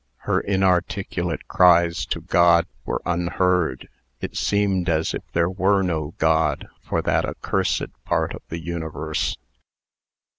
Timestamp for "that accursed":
7.03-8.03